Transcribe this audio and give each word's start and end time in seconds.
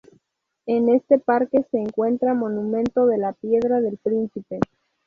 En 0.65 0.89
este 0.89 1.19
parque 1.19 1.63
se 1.69 1.77
encuentra 1.77 2.33
monumento 2.33 3.05
de 3.05 3.19
la 3.19 3.33
Piedra 3.33 3.81
del 3.81 3.97
Príncipe. 3.99 4.59